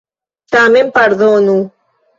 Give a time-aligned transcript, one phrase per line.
[0.55, 1.57] Tamen, pardonu.